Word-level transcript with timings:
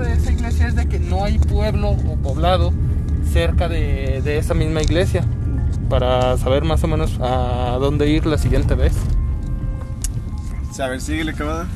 de 0.00 0.12
esa 0.12 0.32
iglesia 0.32 0.68
es 0.68 0.74
de 0.74 0.88
que 0.88 0.98
no 0.98 1.24
hay 1.24 1.38
pueblo 1.38 1.90
o 1.90 2.16
poblado 2.16 2.72
cerca 3.32 3.68
de, 3.68 4.22
de 4.22 4.38
esa 4.38 4.54
misma 4.54 4.82
iglesia 4.82 5.24
para 5.88 6.36
saber 6.36 6.64
más 6.64 6.82
o 6.84 6.88
menos 6.88 7.18
a 7.20 7.76
dónde 7.80 8.08
ir 8.08 8.26
la 8.26 8.38
siguiente 8.38 8.74
vez. 8.74 8.94
A 10.78 10.88
ver, 10.88 11.00
síguele, 11.00 11.34
cabada. 11.34 11.66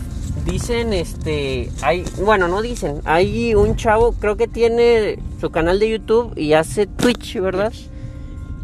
Dicen, 0.46 0.92
este, 0.94 1.70
hay, 1.82 2.04
bueno, 2.22 2.48
no 2.48 2.62
dicen, 2.62 3.00
hay 3.04 3.54
un 3.54 3.76
chavo, 3.76 4.12
creo 4.12 4.36
que 4.36 4.48
tiene 4.48 5.18
su 5.40 5.50
canal 5.50 5.78
de 5.78 5.90
YouTube 5.90 6.32
y 6.36 6.54
hace 6.54 6.86
Twitch, 6.86 7.38
¿verdad? 7.38 7.72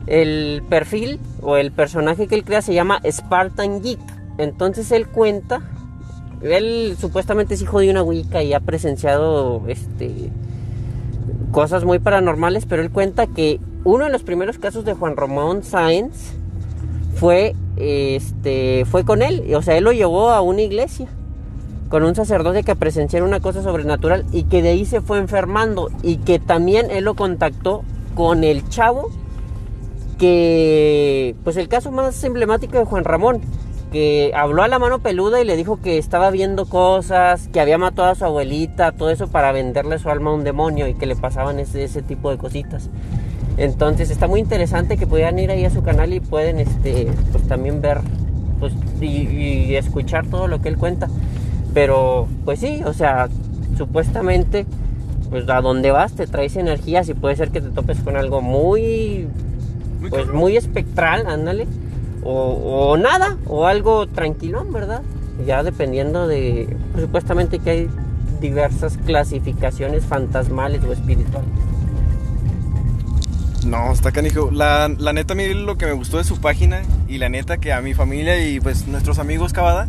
El 0.07 0.63
perfil 0.69 1.21
o 1.43 1.57
el 1.57 1.73
personaje 1.73 2.27
que 2.27 2.37
él 2.37 2.45
crea 2.45 2.63
se 2.63 2.73
llama 2.73 3.01
Spartan 3.11 3.83
Geek. 3.83 4.01
Entonces 4.39 4.91
él 4.93 5.09
cuenta, 5.09 5.61
él 6.43 6.97
supuestamente 6.99 7.55
es 7.55 7.63
hijo 7.63 7.81
de 7.81 7.91
una 7.91 8.03
Wicca 8.03 8.43
y 8.43 8.53
ha 8.53 8.61
presenciado, 8.61 9.63
este, 9.69 10.31
cosas 11.53 11.85
muy 11.85 11.99
paranormales, 11.99 12.67
pero 12.67 12.83
él 12.83 12.91
cuenta 12.91 13.27
que 13.27 13.61
uno 13.85 14.05
de 14.05 14.11
los 14.11 14.23
primeros 14.23 14.59
casos 14.59 14.85
de 14.85 14.95
Juan 14.95 15.17
Ramón 15.17 15.63
Sáenz 15.63 16.33
fue, 17.15 17.55
este, 17.77 18.85
fue 18.91 19.05
con 19.05 19.23
él, 19.23 19.55
o 19.55 19.63
sea, 19.63 19.77
él 19.77 19.85
lo 19.85 19.93
llevó 19.93 20.31
a 20.31 20.41
una 20.41 20.63
iglesia 20.63 21.09
con 21.91 22.05
un 22.05 22.15
sacerdote 22.15 22.63
que 22.63 22.77
presenciara 22.77 23.27
una 23.27 23.41
cosa 23.41 23.63
sobrenatural 23.63 24.25
y 24.33 24.45
que 24.45 24.63
de 24.63 24.71
ahí 24.71 24.85
se 24.85 25.01
fue 25.01 25.19
enfermando 25.19 25.91
y 26.03 26.19
que 26.19 26.39
también 26.39 26.91
él 26.91 27.05
lo 27.05 27.15
contactó 27.15 27.83
con 28.15 28.45
el 28.45 28.69
chavo 28.69 29.11
que 30.17 31.35
pues 31.43 31.57
el 31.57 31.69
caso 31.69 31.91
más 31.91 32.23
emblemático 32.23 32.79
de 32.79 32.85
Juan 32.85 33.03
Ramón 33.03 33.41
que 33.91 34.33
habló 34.35 34.63
a 34.63 34.69
la 34.69 34.79
mano 34.79 35.01
peluda 35.01 35.41
y 35.41 35.45
le 35.45 35.57
dijo 35.57 35.81
que 35.81 35.99
estaba 35.99 36.31
viendo 36.31 36.67
cosas, 36.67 37.49
que 37.49 37.61
había 37.61 37.79
matado 37.79 38.09
a 38.09 38.15
su 38.15 38.25
abuelita, 38.25 38.93
todo 38.93 39.11
eso 39.11 39.29
para 39.29 39.53
venderle 39.53 39.99
su 39.99 40.09
alma 40.11 40.31
a 40.31 40.35
un 40.35 40.45
demonio 40.45 40.87
y 40.87 40.95
que 40.95 41.07
le 41.07 41.17
pasaban 41.17 41.59
ese, 41.59 41.85
ese 41.85 42.03
tipo 42.03 42.31
de 42.31 42.39
cositas. 42.39 42.89
Entonces 43.57 44.11
está 44.11 44.27
muy 44.27 44.41
interesante 44.41 44.97
que 44.97 45.07
puedan 45.07 45.39
ir 45.39 45.51
ahí 45.51 45.65
a 45.65 45.71
su 45.71 45.83
canal 45.83 46.13
y 46.13 46.21
pueden 46.21 46.61
este 46.61 47.09
pues 47.33 47.47
también 47.47 47.83
ver 47.83 48.01
pues, 48.61 48.73
y, 49.01 49.07
y 49.07 49.77
escuchar 49.77 50.27
todo 50.27 50.47
lo 50.47 50.61
que 50.63 50.69
él 50.69 50.79
cuenta. 50.79 51.09
Pero, 51.75 52.29
pues 52.45 52.61
sí, 52.61 52.83
o 52.85 52.93
sea, 52.93 53.29
supuestamente, 53.77 54.67
pues 55.31 55.49
a 55.49 55.61
donde 55.61 55.91
vas 55.91 56.13
te 56.13 56.27
traes 56.27 56.57
energías 56.57 57.09
y 57.09 57.15
puede 57.15 57.37
ser 57.37 57.51
que 57.51 57.61
te 57.61 57.71
topes 57.71 58.01
con 58.01 58.17
algo 58.17 58.43
muy, 58.43 59.29
pues 60.09 60.29
muy 60.29 60.57
espectral, 60.57 61.27
ándale. 61.27 61.67
O, 62.23 62.91
o 62.93 62.97
nada, 62.97 63.37
o 63.47 63.67
algo 63.67 64.07
tranquilón, 64.07 64.73
¿verdad? 64.73 65.03
Ya 65.47 65.63
dependiendo 65.63 66.27
de, 66.27 66.77
pues, 66.93 67.05
supuestamente 67.05 67.59
que 67.59 67.71
hay 67.71 67.89
diversas 68.41 68.99
clasificaciones 69.07 70.05
fantasmales 70.05 70.83
o 70.85 70.93
espirituales. 70.93 71.49
No, 73.67 73.93
está 73.93 74.11
canijo. 74.11 74.51
La, 74.51 74.89
la 74.89 75.13
neta, 75.13 75.35
a 75.35 75.37
mí 75.37 75.53
lo 75.53 75.77
que 75.77 75.87
me 75.87 75.93
gustó 75.93 76.19
de 76.19 76.25
su 76.25 76.41
página 76.41 76.83
y 77.09 77.19
la 77.19 77.29
neta 77.29 77.59
que 77.59 77.73
a 77.73 77.81
mi 77.83 77.95
familia 77.95 78.47
y 78.47 78.61
pues 78.61 78.87
nuestros 78.87 79.19
amigos 79.19 79.53
Cavada 79.53 79.87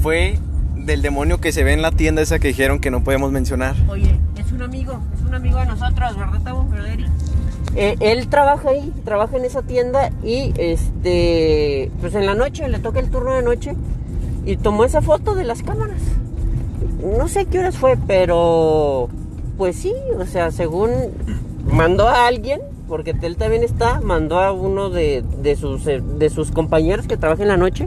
fue 0.00 0.38
del 0.76 1.02
demonio 1.02 1.40
que 1.40 1.52
se 1.52 1.64
ve 1.64 1.72
en 1.72 1.82
la 1.82 1.90
tienda 1.90 2.22
esa 2.22 2.38
que 2.38 2.48
dijeron 2.48 2.78
que 2.78 2.90
no 2.90 3.02
podemos 3.02 3.32
mencionar. 3.32 3.74
Oye, 3.88 4.18
es 4.36 4.52
un 4.52 4.62
amigo, 4.62 5.00
es 5.14 5.26
un 5.26 5.34
amigo 5.34 5.58
de 5.58 5.66
nosotros, 5.66 6.16
¿verdad, 6.16 6.40
Tabo? 6.42 6.66
Eh, 7.76 7.96
él 8.00 8.28
trabaja 8.28 8.70
ahí, 8.70 8.92
trabaja 9.04 9.36
en 9.36 9.44
esa 9.44 9.62
tienda 9.62 10.10
y 10.24 10.52
este, 10.58 11.90
pues 12.00 12.14
en 12.14 12.26
la 12.26 12.34
noche 12.34 12.68
le 12.68 12.80
toca 12.80 12.98
el 12.98 13.10
turno 13.10 13.34
de 13.34 13.42
noche 13.42 13.74
y 14.44 14.56
tomó 14.56 14.84
esa 14.84 15.02
foto 15.02 15.34
de 15.34 15.44
las 15.44 15.62
cámaras. 15.62 16.00
No 17.16 17.28
sé 17.28 17.46
qué 17.46 17.60
horas 17.60 17.76
fue, 17.76 17.96
pero 18.06 19.08
pues 19.56 19.76
sí, 19.76 19.94
o 20.18 20.26
sea, 20.26 20.50
según 20.50 20.90
mandó 21.70 22.08
a 22.08 22.26
alguien, 22.26 22.60
porque 22.88 23.14
él 23.22 23.36
también 23.36 23.62
está, 23.62 24.00
mandó 24.00 24.40
a 24.40 24.52
uno 24.52 24.90
de, 24.90 25.22
de 25.42 25.54
sus, 25.54 25.86
eh, 25.86 26.02
de 26.18 26.28
sus 26.28 26.50
compañeros 26.50 27.06
que 27.06 27.16
trabaja 27.16 27.42
en 27.42 27.48
la 27.48 27.56
noche 27.56 27.86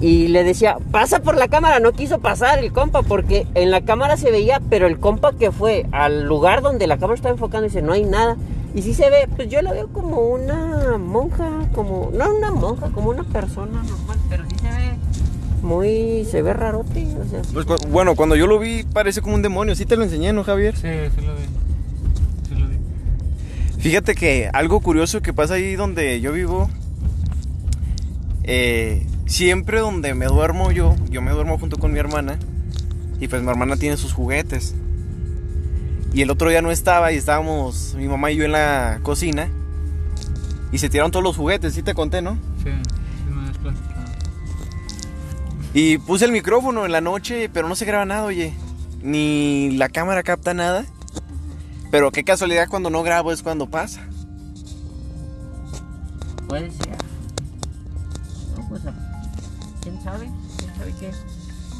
y 0.00 0.28
le 0.28 0.44
decía, 0.44 0.76
pasa 0.90 1.20
por 1.20 1.36
la 1.36 1.48
cámara, 1.48 1.80
no 1.80 1.92
quiso 1.92 2.18
pasar 2.18 2.58
el 2.58 2.72
compa 2.72 3.02
porque 3.02 3.46
en 3.54 3.70
la 3.70 3.80
cámara 3.80 4.16
se 4.16 4.30
veía, 4.30 4.60
pero 4.68 4.86
el 4.86 4.98
compa 4.98 5.32
que 5.32 5.50
fue 5.52 5.86
al 5.92 6.24
lugar 6.26 6.60
donde 6.62 6.86
la 6.86 6.98
cámara 6.98 7.14
estaba 7.16 7.32
enfocando 7.32 7.64
dice, 7.66 7.82
no 7.82 7.92
hay 7.92 8.04
nada. 8.04 8.36
Y 8.74 8.82
sí 8.82 8.92
se 8.92 9.08
ve, 9.08 9.26
pues 9.34 9.48
yo 9.48 9.62
la 9.62 9.72
veo 9.72 9.88
como 9.88 10.20
una 10.28 10.98
monja, 10.98 11.48
como, 11.74 12.10
no 12.12 12.34
una 12.36 12.50
monja, 12.50 12.90
como 12.90 13.08
una 13.08 13.24
persona 13.24 13.82
normal, 13.82 14.18
pero 14.28 14.44
sí 14.50 14.56
se 14.58 14.68
ve 14.68 14.92
muy, 15.62 16.24
se 16.30 16.42
ve 16.42 16.52
rarote, 16.52 17.06
o 17.18 17.24
sea. 17.30 17.40
Pues, 17.54 17.64
cu- 17.64 17.88
bueno, 17.88 18.14
cuando 18.14 18.36
yo 18.36 18.46
lo 18.46 18.58
vi 18.58 18.82
parece 18.84 19.22
como 19.22 19.34
un 19.34 19.40
demonio. 19.42 19.74
Sí 19.74 19.86
te 19.86 19.96
lo 19.96 20.04
enseñé, 20.04 20.32
¿no, 20.34 20.44
Javier? 20.44 20.76
Sí, 20.76 20.82
sí 20.82 21.24
lo 21.26 21.32
vi. 21.34 21.42
Sí 22.48 22.54
lo 22.54 22.66
vi. 22.68 22.76
Fíjate 23.78 24.14
que 24.14 24.50
algo 24.52 24.80
curioso 24.80 25.22
que 25.22 25.32
pasa 25.32 25.54
ahí 25.54 25.74
donde 25.74 26.20
yo 26.20 26.32
vivo, 26.32 26.68
eh, 28.44 29.06
siempre 29.26 29.80
donde 29.80 30.14
me 30.14 30.26
duermo 30.26 30.72
yo, 30.72 30.96
yo 31.10 31.20
me 31.20 31.32
duermo 31.32 31.58
junto 31.58 31.76
con 31.78 31.92
mi 31.92 31.98
hermana 31.98 32.38
y 33.20 33.28
pues 33.28 33.42
mi 33.42 33.50
hermana 33.50 33.76
tiene 33.76 33.96
sus 33.96 34.12
juguetes. 34.12 34.74
Y 36.12 36.22
el 36.22 36.30
otro 36.30 36.48
día 36.48 36.62
no 36.62 36.70
estaba 36.70 37.12
y 37.12 37.16
estábamos 37.16 37.94
mi 37.98 38.08
mamá 38.08 38.30
y 38.30 38.36
yo 38.36 38.44
en 38.44 38.52
la 38.52 39.00
cocina 39.02 39.50
y 40.72 40.78
se 40.78 40.88
tiraron 40.88 41.10
todos 41.10 41.24
los 41.24 41.36
juguetes, 41.36 41.74
sí 41.74 41.82
te 41.82 41.94
conté, 41.94 42.22
¿no? 42.22 42.38
Sí. 42.62 42.70
Y 45.74 45.98
puse 45.98 46.24
el 46.24 46.32
micrófono 46.32 46.86
en 46.86 46.92
la 46.92 47.02
noche, 47.02 47.50
pero 47.52 47.68
no 47.68 47.74
se 47.74 47.84
graba 47.84 48.06
nada, 48.06 48.24
oye. 48.24 48.54
Ni 49.02 49.72
la 49.72 49.90
cámara 49.90 50.22
capta 50.22 50.54
nada. 50.54 50.86
Pero 51.90 52.10
qué 52.10 52.24
casualidad 52.24 52.68
cuando 52.70 52.88
no 52.88 53.02
grabo 53.02 53.30
es 53.30 53.42
cuando 53.42 53.68
pasa. 53.68 54.00
Puede 56.48 56.70
ser. 56.70 57.05
Qué, 60.98 61.10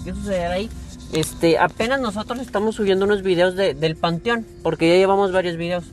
qué 0.04 0.12
sucederá 0.15 0.53
ahí. 0.54 0.71
Este, 1.12 1.59
apenas 1.59 2.00
nosotros 2.00 2.41
estamos 2.41 2.75
subiendo 2.75 3.04
unos 3.04 3.22
videos 3.22 3.54
de- 3.54 3.75
del 3.75 3.97
panteón, 3.97 4.44
porque 4.62 4.88
ya 4.88 4.97
llevamos 4.97 5.32
varios 5.32 5.56
videos. 5.56 5.84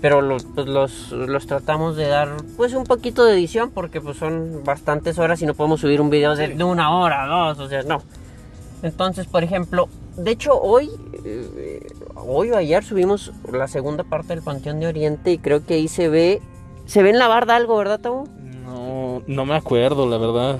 Pero 0.00 0.20
pues 0.54 0.66
los, 0.66 1.12
los 1.12 1.46
tratamos 1.46 1.94
de 1.94 2.06
dar 2.08 2.34
pues 2.56 2.72
un 2.72 2.84
poquito 2.84 3.22
de 3.24 3.34
edición 3.34 3.70
porque 3.70 4.00
pues 4.00 4.16
son 4.16 4.62
bastantes 4.64 5.18
horas 5.18 5.42
y 5.42 5.46
no 5.46 5.52
podemos 5.54 5.80
subir 5.80 6.00
un 6.00 6.08
video 6.08 6.34
de, 6.36 6.48
de 6.48 6.64
una 6.64 6.96
hora, 6.96 7.26
dos, 7.26 7.58
o 7.58 7.68
sea, 7.68 7.82
no. 7.82 8.02
Entonces, 8.82 9.26
por 9.26 9.44
ejemplo, 9.44 9.90
de 10.16 10.30
hecho 10.30 10.58
hoy, 10.58 10.90
eh, 11.24 11.86
hoy 12.14 12.50
o 12.50 12.56
ayer 12.56 12.82
subimos 12.82 13.30
la 13.52 13.68
segunda 13.68 14.02
parte 14.04 14.28
del 14.28 14.42
Panteón 14.42 14.80
de 14.80 14.86
Oriente 14.86 15.32
y 15.32 15.38
creo 15.38 15.66
que 15.66 15.74
ahí 15.74 15.86
se 15.86 16.08
ve, 16.08 16.40
se 16.86 17.02
ve 17.02 17.10
en 17.10 17.18
la 17.18 17.28
barda 17.28 17.56
algo, 17.56 17.76
¿verdad, 17.76 18.00
Tabo? 18.00 18.26
No, 18.64 19.22
no 19.26 19.44
me 19.44 19.54
acuerdo, 19.54 20.08
la 20.08 20.16
verdad. 20.16 20.58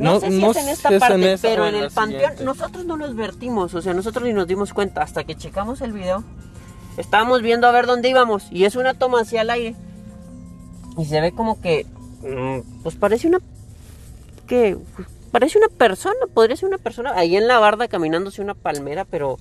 No, 0.00 0.18
sé 0.20 0.30
si 0.30 0.44
es 0.44 0.56
en 0.56 0.68
esta 0.68 0.98
parte, 0.98 1.32
esa 1.34 1.48
pero 1.48 1.66
en 1.66 1.74
el 1.76 1.90
panteón 1.90 2.20
siguiente. 2.22 2.44
nosotros 2.44 2.84
no 2.86 2.96
nos 2.96 3.14
vertimos, 3.14 3.74
o 3.74 3.82
sea, 3.82 3.92
nosotros 3.94 4.24
ni 4.24 4.32
nos 4.32 4.46
dimos 4.46 4.72
cuenta 4.72 5.02
hasta 5.02 5.24
que 5.24 5.34
checamos 5.36 5.80
el 5.82 5.92
video. 5.92 6.24
Estábamos 6.96 7.42
viendo 7.42 7.66
a 7.66 7.70
ver 7.72 7.86
dónde 7.86 8.08
íbamos 8.08 8.46
y 8.50 8.64
es 8.64 8.76
una 8.76 8.94
toma 8.94 9.20
hacia 9.20 9.42
el 9.42 9.50
aire. 9.50 9.76
Y 10.98 11.04
se 11.04 11.20
ve 11.20 11.32
como 11.32 11.60
que, 11.60 11.86
mm, 12.22 12.82
pues 12.82 12.96
parece 12.96 13.28
una, 13.28 13.38
que 14.46 14.76
parece 15.30 15.58
una 15.58 15.68
persona, 15.68 16.16
podría 16.34 16.56
ser 16.56 16.68
una 16.68 16.78
persona 16.78 17.12
ahí 17.14 17.36
en 17.36 17.46
la 17.46 17.58
barda 17.58 17.86
caminándose 17.88 18.42
una 18.42 18.54
palmera, 18.54 19.04
pero 19.04 19.38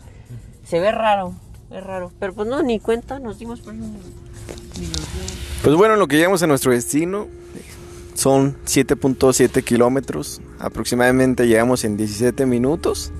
se 0.65 0.79
ve 0.79 0.91
raro, 0.91 1.33
es 1.71 1.83
raro. 1.83 2.11
Pero 2.19 2.33
pues 2.33 2.47
no, 2.47 2.61
ni 2.61 2.79
cuenta, 2.79 3.19
nos 3.19 3.39
dimos 3.39 3.61
pues, 3.61 3.75
ni- 3.75 3.87
ni 3.87 3.93
nos 3.95 5.13
dimos. 5.13 5.37
Pues 5.63 5.75
bueno, 5.75 5.95
en 5.95 5.99
lo 5.99 6.07
que 6.07 6.17
llegamos 6.17 6.43
a 6.43 6.47
nuestro 6.47 6.71
destino 6.71 7.27
son 8.19 8.57
7.7 8.65 9.63
kilómetros. 9.63 10.41
Aproximadamente 10.59 11.47
llegamos 11.47 11.85
en 11.85 11.95
17 11.95 12.45
minutos. 12.45 13.11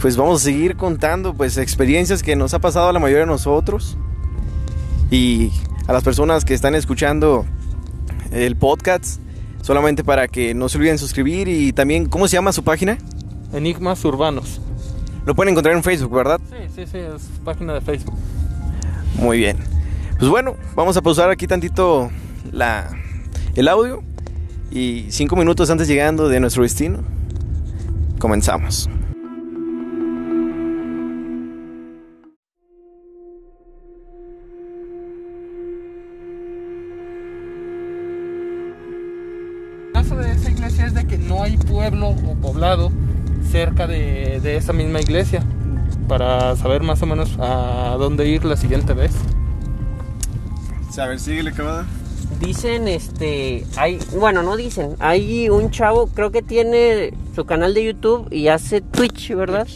Pues 0.00 0.16
vamos 0.16 0.40
a 0.40 0.44
seguir 0.44 0.76
contando 0.76 1.34
pues 1.34 1.58
experiencias 1.58 2.22
que 2.22 2.36
nos 2.36 2.54
ha 2.54 2.60
pasado 2.60 2.88
a 2.88 2.92
la 2.92 3.00
mayoría 3.00 3.22
de 3.22 3.26
nosotros. 3.26 3.96
Y 5.10 5.50
a 5.86 5.92
las 5.92 6.04
personas 6.04 6.44
que 6.44 6.54
están 6.54 6.74
escuchando 6.74 7.44
el 8.30 8.56
podcast, 8.56 9.20
solamente 9.62 10.04
para 10.04 10.28
que 10.28 10.54
no 10.54 10.68
se 10.68 10.78
olviden 10.78 10.98
suscribir 10.98 11.48
y 11.48 11.72
también, 11.72 12.06
¿cómo 12.06 12.28
se 12.28 12.36
llama 12.36 12.52
su 12.52 12.62
página? 12.62 12.98
Enigmas 13.52 14.04
urbanos. 14.04 14.60
Lo 15.26 15.34
pueden 15.34 15.52
encontrar 15.52 15.74
en 15.74 15.82
Facebook, 15.82 16.14
¿verdad? 16.14 16.40
Sí, 16.50 16.68
sí, 16.74 16.86
sí, 16.90 16.98
es 16.98 17.22
página 17.44 17.74
de 17.74 17.80
Facebook. 17.80 18.14
Muy 19.16 19.38
bien. 19.38 19.56
Pues 20.18 20.30
bueno, 20.30 20.54
vamos 20.76 20.96
a 20.96 21.02
pausar 21.02 21.30
aquí 21.30 21.46
tantito 21.46 22.10
la, 22.52 22.90
el 23.54 23.68
audio. 23.68 24.02
Y 24.70 25.06
cinco 25.10 25.36
minutos 25.36 25.70
antes 25.70 25.86
llegando 25.86 26.28
de 26.28 26.40
nuestro 26.40 26.62
destino, 26.62 26.98
comenzamos. 28.18 28.88
El 39.86 39.92
caso 39.92 40.16
de 40.16 40.32
esa 40.32 40.50
iglesia 40.50 40.86
es 40.86 40.94
de 40.94 41.06
que 41.06 41.18
no 41.18 41.44
hay 41.44 41.56
pueblo 41.56 42.08
o 42.08 42.34
poblado 42.42 42.90
cerca 43.52 43.86
de, 43.86 44.40
de 44.42 44.56
esa 44.56 44.72
misma 44.72 45.00
iglesia 45.00 45.44
para 46.08 46.56
saber 46.56 46.82
más 46.82 47.00
o 47.02 47.06
menos 47.06 47.36
a 47.38 47.94
dónde 47.98 48.26
ir 48.28 48.44
la 48.44 48.56
siguiente 48.56 48.92
vez. 48.92 49.12
A 50.98 51.06
ver, 51.06 51.20
síguele, 51.20 51.52
cabada. 51.52 51.86
Dicen, 52.40 52.88
este, 52.88 53.64
hay, 53.76 53.98
bueno, 54.18 54.42
no 54.42 54.56
dicen, 54.56 54.96
hay 54.98 55.48
un 55.48 55.70
chavo, 55.70 56.08
creo 56.08 56.30
que 56.30 56.42
tiene 56.42 57.14
su 57.34 57.44
canal 57.44 57.74
de 57.74 57.84
YouTube 57.84 58.30
y 58.32 58.48
hace 58.48 58.80
Twitch, 58.80 59.34
¿verdad? 59.34 59.68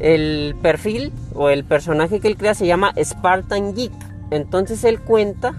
El 0.00 0.56
perfil 0.62 1.12
o 1.34 1.50
el 1.50 1.64
personaje 1.64 2.20
que 2.20 2.28
él 2.28 2.36
crea 2.36 2.54
se 2.54 2.66
llama 2.66 2.92
Spartan 2.96 3.74
Geek. 3.74 3.92
Entonces 4.30 4.82
él 4.84 5.00
cuenta, 5.00 5.54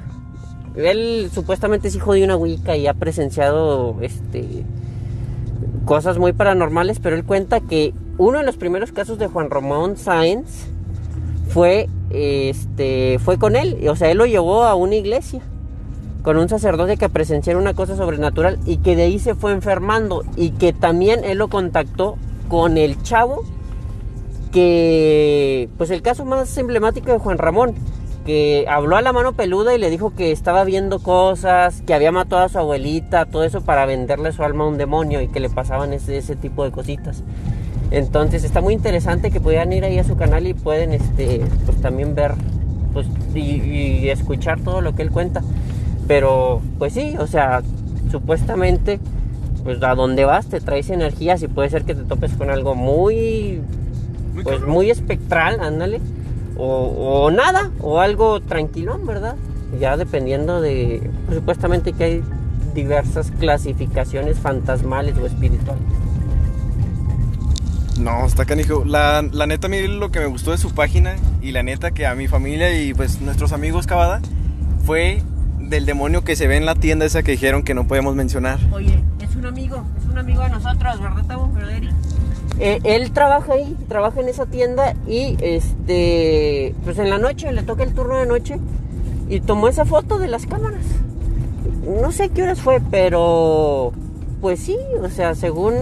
él 0.75 1.29
supuestamente 1.31 1.87
es 1.87 1.95
hijo 1.95 2.13
de 2.13 2.23
una 2.23 2.37
Wicca 2.37 2.75
y 2.75 2.87
ha 2.87 2.93
presenciado, 2.95 3.95
este, 4.01 4.65
cosas 5.85 6.17
muy 6.17 6.33
paranormales, 6.33 6.99
pero 6.99 7.15
él 7.15 7.23
cuenta 7.23 7.59
que 7.61 7.93
uno 8.17 8.39
de 8.39 8.43
los 8.43 8.57
primeros 8.57 8.91
casos 8.91 9.19
de 9.19 9.27
Juan 9.27 9.49
Ramón 9.49 9.95
Sáenz 9.95 10.65
fue, 11.49 11.87
este, 12.09 13.19
fue 13.19 13.37
con 13.37 13.55
él, 13.55 13.87
o 13.87 13.95
sea, 13.95 14.09
él 14.09 14.17
lo 14.17 14.25
llevó 14.25 14.63
a 14.63 14.75
una 14.75 14.95
iglesia 14.95 15.41
con 16.21 16.37
un 16.37 16.49
sacerdote 16.49 16.97
que 16.97 17.09
presenciara 17.09 17.59
una 17.59 17.73
cosa 17.73 17.95
sobrenatural 17.95 18.59
y 18.65 18.77
que 18.77 18.95
de 18.95 19.03
ahí 19.03 19.19
se 19.19 19.35
fue 19.35 19.51
enfermando 19.51 20.23
y 20.35 20.51
que 20.51 20.73
también 20.73 21.23
él 21.23 21.37
lo 21.37 21.47
contactó 21.47 22.17
con 22.47 22.77
el 22.77 23.01
chavo 23.03 23.43
que 24.51 25.69
pues 25.77 25.91
el 25.91 26.01
caso 26.01 26.25
más 26.25 26.57
emblemático 26.57 27.11
de 27.11 27.19
Juan 27.19 27.37
Ramón 27.37 27.75
que 28.25 28.65
habló 28.67 28.95
a 28.95 29.01
la 29.01 29.13
mano 29.13 29.33
peluda 29.33 29.73
y 29.73 29.79
le 29.79 29.89
dijo 29.89 30.13
que 30.15 30.31
estaba 30.31 30.63
viendo 30.63 30.99
cosas, 30.99 31.81
que 31.81 31.93
había 31.93 32.11
matado 32.11 32.43
a 32.43 32.49
su 32.49 32.59
abuelita, 32.59 33.25
todo 33.25 33.43
eso 33.43 33.61
para 33.61 33.85
venderle 33.85 34.31
su 34.33 34.43
alma 34.43 34.65
a 34.65 34.67
un 34.67 34.77
demonio 34.77 35.21
y 35.21 35.29
que 35.29 35.39
le 35.39 35.49
pasaban 35.49 35.93
ese, 35.93 36.17
ese 36.17 36.35
tipo 36.35 36.63
de 36.63 36.71
cositas. 36.71 37.23
Entonces 37.91 38.43
está 38.43 38.61
muy 38.61 38.75
interesante 38.75 39.31
que 39.31 39.41
puedan 39.41 39.73
ir 39.73 39.83
ahí 39.83 39.97
a 39.97 40.03
su 40.03 40.15
canal 40.15 40.45
y 40.45 40.53
pueden 40.53 40.93
este 40.93 41.41
pues 41.65 41.81
también 41.81 42.13
ver 42.13 42.33
pues 42.93 43.07
y, 43.33 43.39
y 43.39 44.09
escuchar 44.09 44.59
todo 44.61 44.81
lo 44.81 44.93
que 44.93 45.01
él 45.01 45.11
cuenta. 45.11 45.41
Pero 46.09 46.59
pues 46.79 46.93
sí, 46.93 47.15
o 47.19 47.27
sea, 47.27 47.61
supuestamente 48.09 48.99
pues 49.63 49.81
a 49.83 49.93
donde 49.93 50.25
vas 50.25 50.47
te 50.47 50.59
traes 50.59 50.89
energías 50.89 51.43
y 51.43 51.47
puede 51.47 51.69
ser 51.69 51.83
que 51.83 51.93
te 51.93 52.01
topes 52.01 52.31
con 52.33 52.49
algo 52.49 52.73
muy 52.73 53.61
pues 54.43 54.61
muy 54.61 54.89
espectral, 54.89 55.59
ándale. 55.59 56.01
O, 56.57 57.25
o 57.25 57.31
nada, 57.31 57.69
o 57.79 57.99
algo 57.99 58.41
tranquilón, 58.41 59.05
¿verdad? 59.05 59.35
Ya 59.79 59.97
dependiendo 59.97 60.61
de, 60.61 61.07
pues, 61.27 61.37
supuestamente 61.37 61.93
que 61.93 62.03
hay 62.03 62.23
diversas 62.73 63.29
clasificaciones 63.39 64.39
fantasmales 64.39 65.15
o 65.19 65.27
espirituales. 65.27 65.83
No, 67.99 68.25
está 68.25 68.45
canijo. 68.45 68.83
La, 68.83 69.21
la 69.31 69.45
neta, 69.45 69.67
a 69.67 69.69
mí 69.69 69.87
lo 69.87 70.09
que 70.09 70.19
me 70.19 70.25
gustó 70.25 70.51
de 70.51 70.57
su 70.57 70.73
página 70.73 71.17
y 71.43 71.51
la 71.51 71.61
neta 71.61 71.91
que 71.91 72.07
a 72.07 72.15
mi 72.15 72.27
familia 72.27 72.81
y 72.81 72.95
pues 72.95 73.21
nuestros 73.21 73.51
amigos 73.53 73.85
Cavada 73.85 74.21
fue 74.85 75.21
del 75.69 75.85
demonio 75.85 76.23
que 76.23 76.35
se 76.35 76.47
ve 76.47 76.57
en 76.57 76.65
la 76.65 76.75
tienda 76.75 77.05
esa 77.05 77.23
que 77.23 77.31
dijeron 77.31 77.63
que 77.63 77.73
no 77.73 77.87
podemos 77.87 78.15
mencionar. 78.15 78.59
Oye, 78.71 79.03
es 79.21 79.35
un 79.35 79.45
amigo, 79.45 79.83
es 79.97 80.09
un 80.09 80.17
amigo 80.17 80.41
de 80.41 80.49
nosotros, 80.49 80.99
¿verdad, 80.99 81.25
Tabo? 81.27 81.49
Eh, 82.61 82.79
él 82.83 83.11
trabaja 83.11 83.53
ahí, 83.53 83.77
trabaja 83.87 84.19
en 84.19 84.27
esa 84.27 84.45
tienda 84.45 84.93
y 85.07 85.37
este, 85.39 86.75
pues 86.83 86.99
en 86.99 87.09
la 87.09 87.17
noche 87.17 87.53
le 87.53 87.63
toca 87.63 87.83
el 87.83 87.93
turno 87.93 88.17
de 88.17 88.25
noche 88.25 88.59
y 89.29 89.39
tomó 89.39 89.69
esa 89.69 89.85
foto 89.85 90.19
de 90.19 90.27
las 90.27 90.45
cámaras. 90.45 90.83
No 92.01 92.11
sé 92.11 92.29
qué 92.29 92.43
horas 92.43 92.59
fue, 92.59 92.81
pero 92.91 93.93
pues 94.41 94.59
sí, 94.59 94.77
o 95.01 95.09
sea, 95.09 95.35
según 95.35 95.73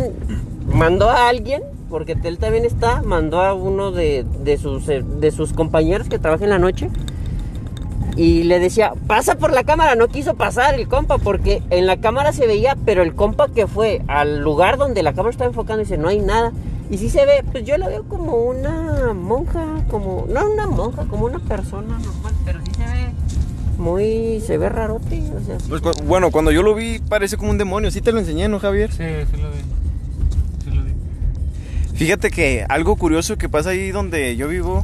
mandó 0.71 1.09
a 1.09 1.29
alguien, 1.29 1.63
porque 1.89 2.15
él 2.23 2.37
también 2.37 2.63
está, 2.63 3.01
mandó 3.01 3.41
a 3.41 3.55
uno 3.55 3.91
de, 3.91 4.23
de 4.43 4.57
sus, 4.57 4.87
eh, 4.89 5.03
de 5.19 5.31
sus 5.31 5.53
compañeros 5.53 6.09
que 6.09 6.19
trabaja 6.19 6.43
en 6.43 6.51
la 6.51 6.59
noche 6.59 6.91
y 8.17 8.43
le 8.43 8.59
decía, 8.59 8.93
pasa 9.05 9.35
por 9.35 9.51
la 9.53 9.63
cámara, 9.63 9.95
no 9.95 10.07
quiso 10.07 10.33
pasar 10.33 10.73
el 10.73 10.87
compa 10.87 11.17
porque 11.19 11.61
en 11.69 11.85
la 11.85 11.97
cámara 11.97 12.33
se 12.33 12.47
veía, 12.47 12.75
pero 12.83 13.03
el 13.03 13.13
compa 13.15 13.47
que 13.47 13.67
fue 13.67 14.01
al 14.07 14.39
lugar 14.41 14.77
donde 14.77 15.03
la 15.03 15.13
cámara 15.13 15.29
estaba 15.29 15.47
enfocando 15.49 15.83
dice, 15.83 15.97
no 15.97 16.07
hay 16.09 16.19
nada. 16.19 16.51
Y 16.89 16.97
sí 16.97 17.09
se 17.09 17.25
ve, 17.25 17.43
pues 17.51 17.63
yo 17.65 17.77
la 17.77 17.87
veo 17.89 18.03
como 18.05 18.35
una 18.43 19.13
monja, 19.13 19.83
como, 19.89 20.25
no 20.29 20.49
una 20.51 20.65
monja, 20.67 21.03
como 21.05 21.25
una 21.25 21.39
persona 21.39 21.99
normal, 21.99 22.33
pero 22.45 22.59
sí 22.65 22.71
se 22.75 22.83
ve 22.83 23.07
muy, 23.77 24.41
se 24.41 24.57
ve 24.57 24.69
rarote, 24.69 25.21
o 25.39 25.45
sea. 25.45 25.57
Pues 25.69 25.81
cu- 25.81 25.91
bueno, 26.05 26.31
cuando 26.31 26.51
yo 26.51 26.63
lo 26.63 26.73
vi 26.73 26.97
parece 26.99 27.37
como 27.37 27.51
un 27.51 27.57
demonio. 27.59 27.91
Sí 27.91 28.01
te 28.01 28.11
lo 28.11 28.19
enseñé, 28.19 28.47
¿no, 28.47 28.59
Javier? 28.59 28.89
Sí, 28.91 29.03
sí 29.31 29.39
lo 29.39 29.51
vi. 29.51 29.57
Sí 30.63 30.71
lo 30.75 30.83
vi. 30.83 30.91
Fíjate 31.93 32.31
que 32.31 32.65
algo 32.67 32.95
curioso 32.95 33.37
que 33.37 33.49
pasa 33.49 33.69
ahí 33.71 33.91
donde 33.91 34.35
yo 34.37 34.47
vivo, 34.47 34.83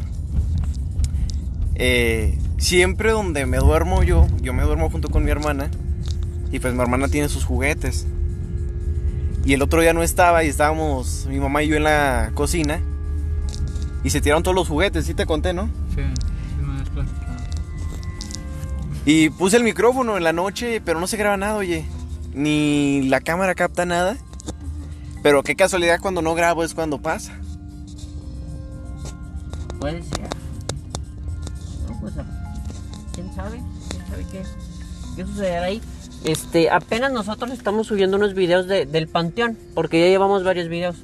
eh, 1.75 2.37
siempre 2.57 3.11
donde 3.11 3.45
me 3.45 3.57
duermo 3.57 4.03
yo, 4.03 4.27
yo 4.41 4.53
me 4.53 4.63
duermo 4.63 4.89
junto 4.89 5.09
con 5.09 5.23
mi 5.23 5.31
hermana 5.31 5.69
y 6.51 6.59
pues 6.59 6.73
mi 6.73 6.81
hermana 6.81 7.07
tiene 7.07 7.29
sus 7.29 7.45
juguetes. 7.45 8.05
Y 9.45 9.53
el 9.53 9.61
otro 9.61 9.81
día 9.81 9.93
no 9.93 10.03
estaba 10.03 10.43
y 10.43 10.47
estábamos 10.47 11.25
mi 11.29 11.39
mamá 11.39 11.63
y 11.63 11.67
yo 11.67 11.75
en 11.75 11.83
la 11.83 12.31
cocina 12.33 12.79
y 14.03 14.09
se 14.09 14.21
tiraron 14.21 14.43
todos 14.43 14.55
los 14.55 14.67
juguetes, 14.67 15.05
sí 15.05 15.13
te 15.13 15.25
conté, 15.25 15.53
¿no? 15.53 15.67
Sí, 15.95 16.01
sí 16.01 16.65
me 16.65 16.83
platicado. 16.83 17.33
Y 19.05 19.29
puse 19.29 19.57
el 19.57 19.63
micrófono 19.63 20.17
en 20.17 20.23
la 20.23 20.33
noche, 20.33 20.81
pero 20.81 20.99
no 20.99 21.07
se 21.07 21.17
graba 21.17 21.37
nada, 21.37 21.55
oye. 21.55 21.85
Ni 22.33 23.03
la 23.03 23.21
cámara 23.21 23.53
capta 23.55 23.85
nada. 23.85 24.17
Pero 25.21 25.43
qué 25.43 25.55
casualidad 25.55 25.99
cuando 26.01 26.21
no 26.21 26.33
grabo 26.35 26.63
es 26.63 26.73
cuando 26.73 27.01
pasa. 27.01 27.33
Puede 29.79 30.03
ser. 30.03 30.29
No, 31.89 31.99
pues, 31.99 32.13
sabe, 33.33 33.61
quién 33.89 34.05
sabe 34.07 34.25
qué, 34.31 34.43
qué 35.15 35.25
sucederá 35.25 35.63
ahí. 35.65 35.81
Este, 36.25 36.69
apenas 36.69 37.11
nosotros 37.11 37.51
estamos 37.51 37.87
subiendo 37.87 38.17
unos 38.17 38.33
videos 38.33 38.67
de- 38.67 38.85
del 38.85 39.07
panteón, 39.07 39.57
porque 39.75 39.99
ya 39.99 40.07
llevamos 40.07 40.43
varios 40.43 40.67
videos. 40.69 40.95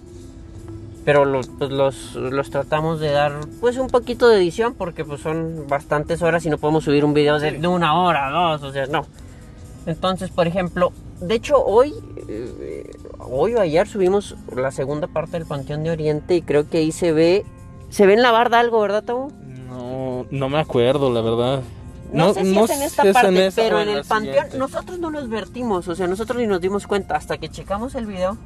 Pero 1.05 1.25
los, 1.25 1.47
pues 1.47 1.71
los, 1.71 2.15
los 2.15 2.49
tratamos 2.51 2.99
de 2.99 3.09
dar 3.11 3.33
pues 3.61 3.77
un 3.77 3.87
poquito 3.87 4.27
de 4.27 4.37
edición 4.37 4.75
porque 4.75 5.03
pues 5.05 5.21
son 5.21 5.65
bastantes 5.67 6.21
horas 6.21 6.45
y 6.45 6.49
no 6.49 6.57
podemos 6.57 6.83
subir 6.83 7.03
un 7.03 7.13
video 7.13 7.39
de, 7.39 7.53
de 7.53 7.67
una 7.67 7.99
hora, 7.99 8.29
dos, 8.29 8.61
o 8.63 8.71
sea, 8.71 8.85
no. 8.85 9.05
Entonces, 9.85 10.29
por 10.29 10.45
ejemplo, 10.45 10.91
de 11.21 11.35
hecho 11.35 11.63
hoy, 11.63 11.93
eh, 12.27 12.91
hoy 13.19 13.55
o 13.55 13.61
ayer 13.61 13.87
subimos 13.87 14.35
la 14.55 14.71
segunda 14.71 15.07
parte 15.07 15.31
del 15.39 15.45
Panteón 15.47 15.83
de 15.83 15.91
Oriente 15.91 16.35
y 16.35 16.41
creo 16.43 16.69
que 16.69 16.77
ahí 16.79 16.91
se 16.91 17.11
ve, 17.11 17.45
se 17.89 18.05
ve 18.05 18.13
en 18.13 18.21
la 18.21 18.31
barda 18.31 18.59
algo, 18.59 18.79
¿verdad, 18.81 19.03
Tabo? 19.03 19.31
No, 19.67 20.25
no 20.29 20.49
me 20.49 20.59
acuerdo, 20.59 21.11
la 21.11 21.21
verdad. 21.21 21.61
No, 22.11 22.33
sé 22.33 22.43
si 22.43 22.57
es 22.57 22.69
en 22.69 22.81
esta 22.81 23.13
parte, 23.13 23.47
esa 23.47 23.61
pero 23.61 23.79
en 23.79 23.87
la 23.87 23.99
el 23.99 24.05
panteón 24.05 24.33
siguiente. 24.33 24.57
nosotros 24.57 24.99
no 24.99 25.11
nos 25.11 25.29
vertimos, 25.29 25.87
o 25.87 25.95
sea, 25.95 26.07
nosotros 26.07 26.39
ni 26.39 26.47
nos 26.47 26.61
dimos 26.61 26.87
cuenta 26.87 27.15
hasta 27.15 27.37
que 27.37 27.49
checamos 27.49 27.95
el 27.95 28.05
video. 28.05 28.37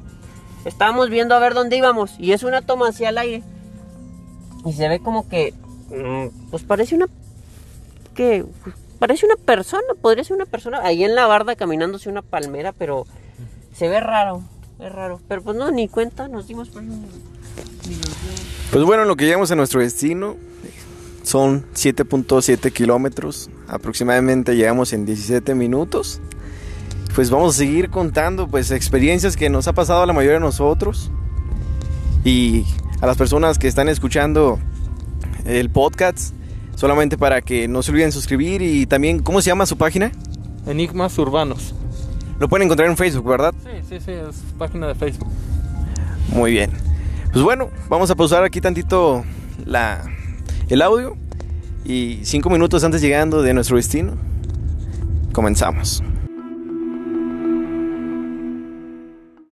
Estábamos 0.65 1.09
viendo 1.09 1.35
a 1.35 1.39
ver 1.39 1.53
dónde 1.53 1.77
íbamos 1.77 2.17
y 2.19 2.33
es 2.33 2.43
una 2.43 2.61
toma 2.61 2.89
hacia 2.89 3.09
el 3.09 3.17
aire. 3.17 3.43
Y 4.65 4.73
se 4.73 4.87
ve 4.87 4.99
como 4.99 5.27
que 5.27 5.53
mm, 5.89 6.49
pues 6.49 6.63
parece 6.63 6.95
una 6.95 7.07
que 8.13 8.45
pues, 8.63 8.75
parece 8.99 9.25
una 9.25 9.35
persona, 9.35 9.83
podría 10.01 10.23
ser 10.23 10.35
una 10.35 10.45
persona 10.45 10.79
ahí 10.83 11.03
en 11.03 11.15
la 11.15 11.27
barda 11.27 11.55
caminándose 11.55 12.09
una 12.09 12.21
palmera, 12.21 12.71
pero 12.71 13.05
se 13.73 13.87
ve 13.89 13.99
raro, 13.99 14.41
es 14.79 14.91
raro, 14.91 15.19
pero 15.27 15.41
pues 15.41 15.57
no 15.57 15.71
ni 15.71 15.87
cuenta, 15.87 16.27
nos 16.27 16.47
dimos 16.47 16.69
por. 16.69 16.83
Pues 18.71 18.85
bueno, 18.85 19.03
en 19.03 19.09
lo 19.09 19.15
que 19.15 19.25
llegamos 19.25 19.51
a 19.51 19.55
nuestro 19.55 19.81
destino 19.81 20.37
son 21.23 21.65
7.7 21.73 22.71
kilómetros. 22.71 23.49
Aproximadamente 23.67 24.55
llegamos 24.55 24.93
en 24.93 25.05
17 25.05 25.55
minutos. 25.55 26.21
Pues 27.15 27.29
vamos 27.29 27.55
a 27.55 27.57
seguir 27.57 27.89
contando 27.89 28.47
pues 28.47 28.71
experiencias 28.71 29.35
que 29.35 29.49
nos 29.49 29.67
ha 29.67 29.73
pasado 29.73 30.03
a 30.03 30.05
la 30.05 30.13
mayoría 30.13 30.35
de 30.35 30.39
nosotros. 30.41 31.09
Y 32.23 32.65
a 33.01 33.07
las 33.07 33.17
personas 33.17 33.57
que 33.57 33.67
están 33.67 33.89
escuchando 33.89 34.59
el 35.45 35.69
podcast, 35.69 36.33
solamente 36.75 37.17
para 37.17 37.41
que 37.41 37.67
no 37.67 37.83
se 37.83 37.91
olviden 37.91 38.11
suscribir 38.11 38.61
y 38.61 38.85
también, 38.85 39.19
¿cómo 39.19 39.41
se 39.41 39.47
llama 39.47 39.65
su 39.65 39.77
página? 39.77 40.11
Enigmas 40.65 41.17
urbanos. 41.17 41.73
Lo 42.39 42.47
pueden 42.47 42.65
encontrar 42.65 42.89
en 42.89 42.97
Facebook, 42.97 43.27
¿verdad? 43.27 43.53
Sí, 43.63 43.69
sí, 43.89 43.99
sí, 44.03 44.11
es 44.11 44.37
página 44.57 44.87
de 44.87 44.95
Facebook. 44.95 45.29
Muy 46.29 46.51
bien. 46.51 46.71
Pues 47.31 47.43
bueno, 47.43 47.69
vamos 47.89 48.09
a 48.09 48.15
pausar 48.15 48.43
aquí 48.43 48.61
tantito 48.61 49.23
la, 49.65 50.03
el 50.69 50.81
audio 50.81 51.17
y 51.85 52.19
cinco 52.23 52.49
minutos 52.49 52.83
antes 52.83 53.01
llegando 53.01 53.41
de 53.41 53.53
nuestro 53.53 53.77
destino, 53.77 54.13
comenzamos. 55.33 56.03